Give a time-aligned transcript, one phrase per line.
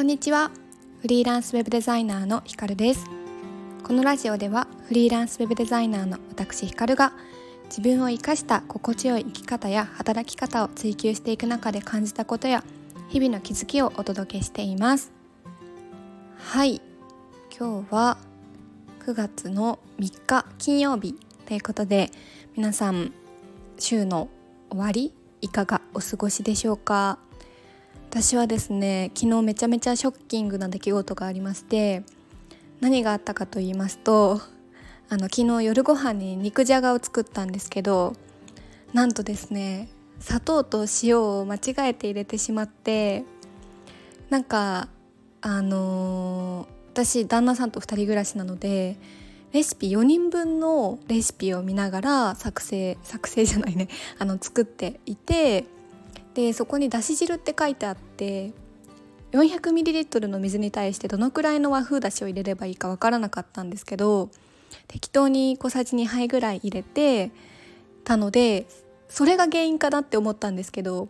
[0.00, 0.50] こんにちは。
[1.02, 3.04] フリーランスウェブデザイナーのひかるです。
[3.84, 7.12] このラジオではフリーランスウェブデザイナーの私ひかるが
[7.64, 12.64] 自分を生かした心地よい生き方や働き方を追求していく中で感じたことや
[13.10, 15.12] 日々の気づきをお届けしています。
[16.38, 16.80] はい。
[17.54, 18.16] 今日は
[19.04, 22.10] 9月の3日金曜日ということで
[22.56, 23.12] 皆さん
[23.78, 24.30] 週の
[24.70, 25.12] 終わり
[25.42, 27.18] いかがお過ごしでしょうか？
[28.10, 32.02] 私はですね昨日めちゃめちゃショッキングな出来事がありまして
[32.80, 34.40] 何があったかと言いますと
[35.08, 38.14] あの昨日夜ご飯に肉じゃがを作ったんですけど
[38.92, 43.22] なんとですね砂糖と塩を間違えて入れてしまって
[44.28, 44.88] なんか
[45.40, 46.66] あのー、
[47.04, 48.96] 私旦那さんと2人暮らしなので
[49.52, 53.86] レシピ4人分のレシピを見ながら作成作成じゃないね
[54.18, 55.66] あの作っていて
[56.34, 58.52] でそこにだし汁って書いてあって
[59.32, 64.30] 400ml の水に対してどのくらいの和風だしを入れればいいかわからなかったんですけど
[64.88, 67.30] 適当に小さじ2杯ぐらい入れて
[68.04, 68.66] たので
[69.08, 71.08] それが原因かなって思ったんですけど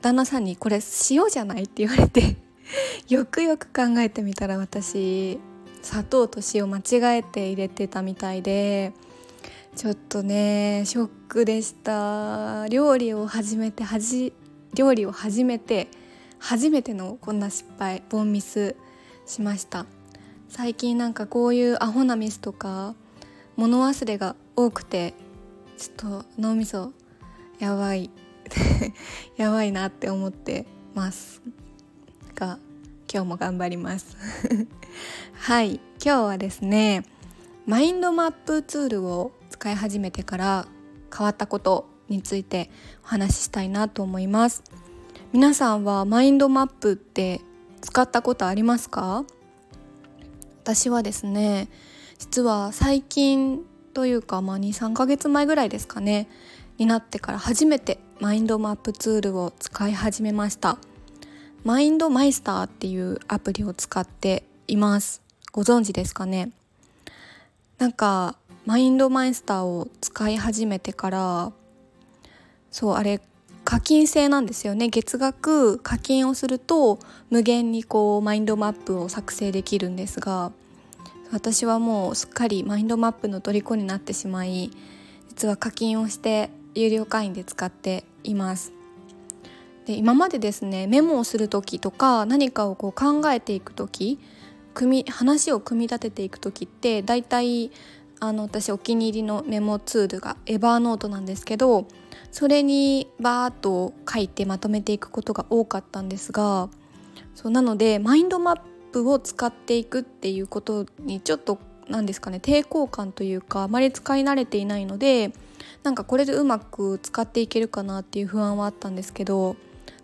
[0.00, 2.36] 旦那さんに「これ塩じゃない?」って言われて
[3.08, 5.38] よくよく考えてみたら私
[5.82, 8.92] 砂糖と塩間違えて入れてたみたいで
[9.76, 12.66] ちょっとねショックでした。
[12.68, 14.32] 料理を始めてはじ
[14.74, 15.88] 料理を始めて
[16.38, 18.76] 初めてのこんな失敗ボンミス
[19.26, 19.86] しました。
[20.48, 22.94] 最近なんかこういうアホなミスとか
[23.56, 25.14] 物忘れが多くて
[25.78, 26.92] ちょっと脳みそ
[27.60, 28.10] やばい
[29.38, 31.40] やばいなって思ってます
[32.34, 32.58] が
[33.12, 34.16] 今日も頑張ります。
[35.38, 37.04] はい今日はですね
[37.66, 40.66] マインドマップツールを使い始めてから
[41.14, 42.70] 変わったことについて
[43.04, 44.62] お話ししたいなと思います。
[45.34, 47.42] 皆さんはマインドマップって
[47.82, 49.26] 使ったことありますか？
[50.64, 51.68] 私はですね
[52.18, 53.60] 実は最近
[53.92, 56.26] というか、まあ、23ヶ月前ぐらいですかね
[56.78, 60.78] になってから初めてマインドマップツールを使い始めました。
[61.64, 65.20] マインドマイスターっていうアプリを使っています。
[65.52, 66.50] ご存知ですかね？
[67.76, 71.52] なんかマインドマイスターを使い始めてから
[72.70, 73.20] そうあれ
[73.64, 74.88] 課金制なんですよね。
[74.88, 76.98] 月額課金をすると
[77.30, 80.52] 無限にこうマインドマップを作成できるんですが
[81.32, 84.70] 私はもうすっかりマインドマップの虜になってしまい
[85.28, 88.72] 実は課金をして有料会員で使っています。
[89.86, 94.18] で今までですねメモをする時とか何かをこう考えていく時
[94.74, 97.70] 組話を組み立てていく時ってだいたい
[98.20, 101.86] あの私お気に入りのメモツールがエバーノートなんですけど
[102.30, 106.68] それにバーッと書いてまとめていくことが多かったんですが
[107.34, 108.60] そうなのでマインドマッ
[108.92, 111.58] プを使っていくっていうことにちょっと
[111.88, 115.32] 何ですかね抵抗感というかあまり使い慣れていないので
[115.82, 119.56] なんかこれでうまく使っていけるかなっていう不安はあったんですけど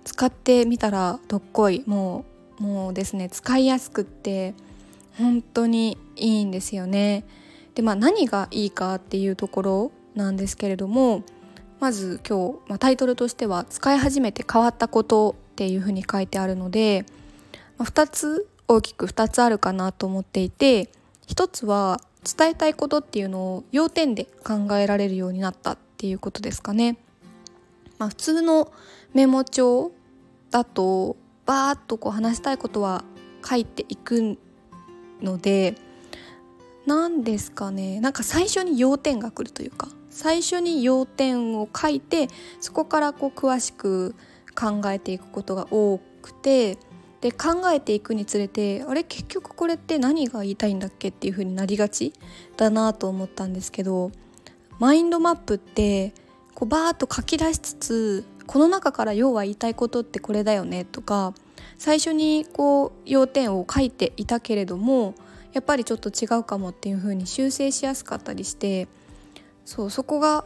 [0.05, 2.25] 使ってみたらどっこいも
[2.59, 4.55] うもうですね使いやすくって
[5.19, 7.25] 本当にいいんですよね。
[7.77, 11.23] でまあ何がいいかっていうところなんですけれども
[11.79, 17.05] まず今日、まあ、タイトルとしては「使い始めて変わったこと」っていうふうに書いてあるので、
[17.77, 20.91] まあ、2つ大きく2つあるかなと思っていて
[21.29, 26.97] 1つは伝えたいことっていうのを要点で考えられるようになったっていうことですかね。
[27.99, 28.73] まあ、普通の
[29.15, 29.93] メモ帳
[30.51, 33.05] だとバーッとこう話したいことは
[33.45, 34.39] 書いていく
[35.23, 35.77] ので
[36.87, 38.01] 何ですかね。
[38.01, 42.29] なんか最初に要点が来るというか最初に要点を書いて
[42.61, 44.15] そこからこう詳しく
[44.59, 46.79] 考えていくことが多くて
[47.21, 52.13] で考えていくにつれてあれ結局これって何が言いたいんだっけっていう風になりがち
[52.57, 54.11] だなと思ったんですけど
[54.79, 56.15] マインドマップって
[56.55, 61.35] こうバーッと書き出しつつこの中から要は言いたいことってこれだよねとか
[61.79, 65.15] 最初にこう要点を書いていたけれども
[65.57, 68.89] やっぱりちょっと違うかもっていう風に修正しやすかったりして
[69.65, 70.45] そうそこが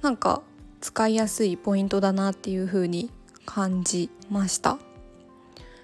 [0.00, 0.40] なんか
[0.80, 3.10] 使いやすいポイントだなっていう風に
[3.44, 4.78] 感じました。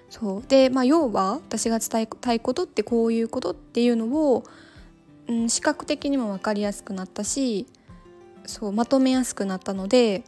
[0.09, 4.43] そうで、まあ、要は私が伝えたいことってこういうことっていうのを、
[5.27, 7.67] うん、視覚的にも分かりやすくなったし
[8.47, 10.23] そうまとめやすくなったので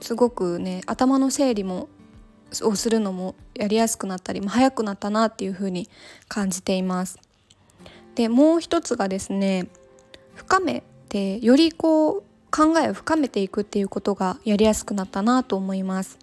[0.00, 1.90] すごくね頭の整理も
[2.62, 5.88] をするのもやりやすくなったり、まあ、早くなったなっていうふうに
[6.28, 7.25] 感じています。
[8.16, 9.68] でもう一つがですね
[10.34, 16.18] 深めてよりこう考えを深めていくっていうことがやりやすくなったなと思います。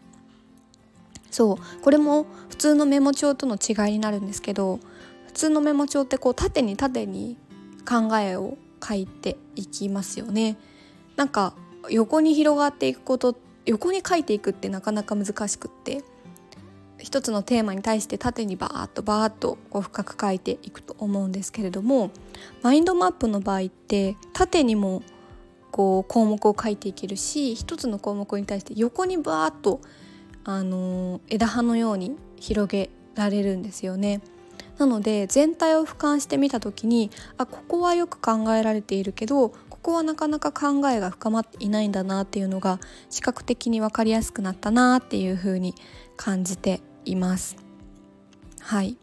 [1.30, 4.80] そうこれも普通のメモ帳との違いになるんですけど
[5.26, 7.38] 普通のメモ帳ってこう縦に縦に
[7.88, 8.56] 考えを
[8.88, 10.58] 書いていきますよね
[11.16, 11.56] なんか
[11.90, 13.36] 横に広がっていくこと
[13.66, 16.04] 横に書いていくってなかなか難しくって
[17.04, 22.12] 一つのテーマに対して縦にバーッとバーッとこう深く書いていくと思うんですけれども
[22.62, 25.04] マインドマップの場合って縦にも
[25.72, 29.82] こう項目を書いていけるし一つの項目に対して横にバーッと
[30.46, 34.22] あの枝葉のように広げられるんですよね。
[34.78, 42.80] なので全体を俯瞰してみた時にあここはよく考えられているけどここはなかなか考えが深まっていないんだなっていうのが
[43.10, 45.76] 視覚的に分かりやすくなったなっていう風に
[46.18, 47.58] 感じています。
[48.60, 48.98] はい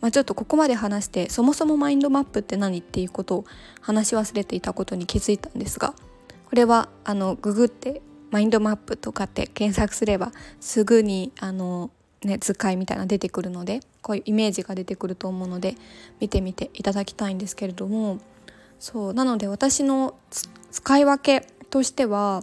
[0.00, 3.44] まあ、ちょっとここまで話してそもそもマインドマップって何っていうことを
[3.80, 5.94] 話し忘れていたことに気づいたんですが
[6.46, 11.90] これはあのググってマインドマップとかって検索すればすぐにあの、
[12.24, 15.76] ね、図解みたいな出てくるのでこういうイメージが出てくると思うので
[16.18, 18.18] 見てみていただきたいんですけれども
[18.80, 20.16] そうなので私の
[20.72, 22.42] 使い分けとしては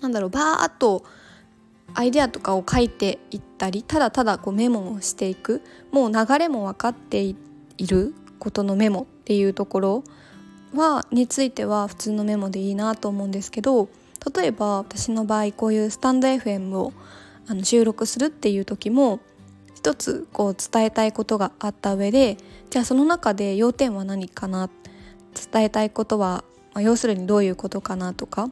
[0.00, 1.04] なんだろうバーッと
[1.94, 7.36] アイデアとかを書いていったりただただこうメモをしていくもう流れも分かってい
[7.86, 10.04] ることのメモっていうところ
[10.74, 13.88] はについては普通のメモでいいなと思うんですけど
[14.34, 16.92] 例えば私の場合こういうスタンド FM を
[17.46, 19.20] あの収録するっていう時も
[19.74, 22.36] 一つこう伝えたいことがあった上で
[22.68, 24.68] じゃあその中で要点は何かな
[25.52, 26.44] 伝えたいことは、
[26.74, 28.50] まあ、要するにどういうことかなとか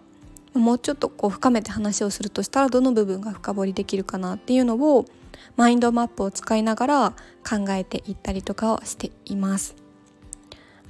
[0.56, 5.04] もうちょっとこう深めて話をするとしたらどの部分が深掘りできるかなっていうのを
[5.56, 7.10] マインドマップを使いながら
[7.48, 9.76] 考えていったりとかをしています。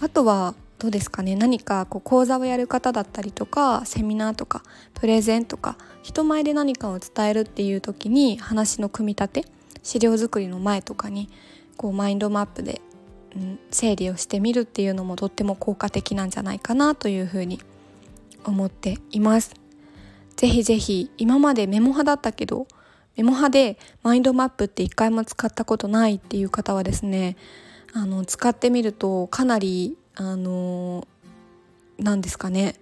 [0.01, 9.45] あとはどうですかね何かこう講座をやる方だったりとかセミナーとかプレゼンとか人前で何かを伝えるっていう時に話の組み立て
[9.83, 11.31] 資料作りの前とかに
[11.79, 12.83] こうマインドマップで、
[13.35, 17.76] うん、整理をしてみるっていうのもとっても効果的なんじゃないかなというふうに思います
[18.47, 19.55] 思っています。
[20.37, 22.67] ぜひぜひ今までメモ派だったけど
[23.17, 27.37] メモ派でマインドマップって一回も使ったことないっていう方はですね
[27.95, 31.09] あの使ってみるとかなりあの
[31.99, 32.75] 何ですかね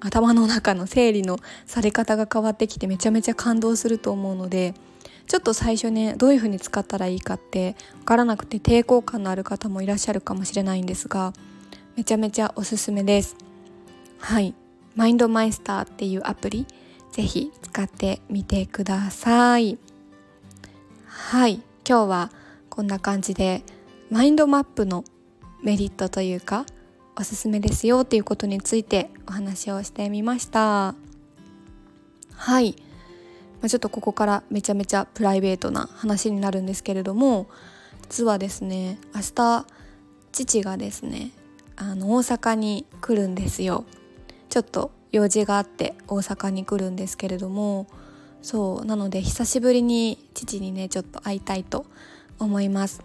[0.00, 4.74] 頭の中の整理のされ方が変わってきてめちゃめちゃ感動すると思うので
[5.26, 11.32] ちょっと最初ねどういう風に使ったらいいかって分からなくて抵抗感のある方もいらっしゃるかもしれないんですが
[11.96, 13.36] めちゃめちゃおすすめです
[14.18, 14.54] はい
[14.96, 16.66] マインドマイスターっていうアプリ
[17.12, 19.78] ぜひ使ってみてください。
[21.06, 22.30] はい今日は
[22.70, 23.62] こんな感じで
[24.10, 25.04] マインドマップの
[25.62, 26.64] メリットというか
[27.14, 30.94] おすすめですよっていうことについてお話をしてみました。
[32.34, 32.76] はい、
[33.60, 37.48] まあ、ちょっとここからめちゃめちゃプライベートな話になるんですけれども
[38.08, 39.66] 実はですね明日
[40.32, 41.32] 父がですね
[41.76, 43.84] あの大阪に来るんですよ。
[44.48, 47.86] ちょっと用事があって大阪に来るんですけれども
[48.42, 51.86] そうなので久しぶりに父にねちょっと会いたいと
[52.38, 53.02] 思います、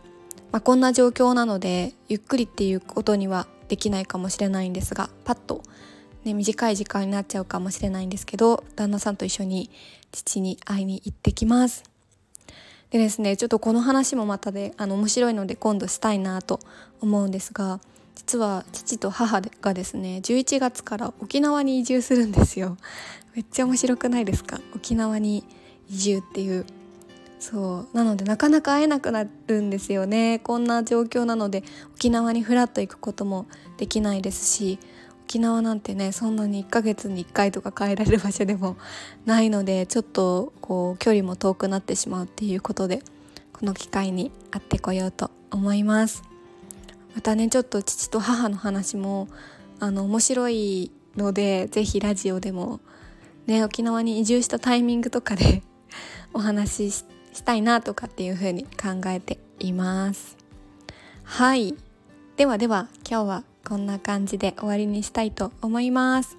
[0.52, 5.64] まあ、こんな状況なのでゆっくりっていうことにはできないかもしれないんですがパッと、
[6.26, 9.72] ね、短い時間になっちゃうかもしれないんですけど旦那さんと一緒に
[10.12, 11.84] 父に会いに行ってきます。
[12.90, 16.60] でですねちょっとこの話もまたであの面白いので今度したいなと
[17.00, 17.80] 思うんですが
[18.16, 22.78] 実は父と母がですね11月から沖縄に移住するんですよ。
[23.36, 24.60] めっちゃ面白くないですか？
[24.76, 25.44] 沖縄に
[25.90, 26.66] 移住っていう。
[27.40, 27.98] そう。
[27.98, 30.40] なのでなかなか会えなくなるんですよね。
[30.40, 31.64] こんな状況なので
[31.96, 34.78] 沖縄にフラッと行くこともできないですし
[35.24, 38.78] 沖縄なんてねそんなに1ヶ月に1回とか帰られる場所でも
[39.26, 43.02] ないのでちょっとこう距離も遠くなってしまうっていうことで
[43.54, 46.31] この機会に会ってこようと思います。
[47.16, 49.28] またねちょっと父と母の話も
[49.80, 52.80] あの面白いので是非ラジオでも
[53.48, 55.64] ね沖縄に移住したタイミングとかで
[56.34, 60.38] お話ししたいなとかっていう風に考えています。
[61.24, 61.76] はい。
[62.36, 66.38] ではでは今日はこんな感じで終わりにしたいと思います。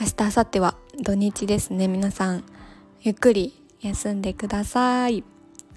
[0.00, 1.88] 明日明後日は土日ですね。
[1.88, 2.44] 皆さん
[3.02, 5.24] ゆっくり休んでください。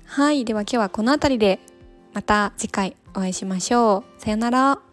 [0.05, 0.45] はい。
[0.45, 1.59] では今日はこの辺りで
[2.13, 3.02] また次回。
[3.15, 4.21] お会いしましょう。
[4.21, 4.92] さよなら。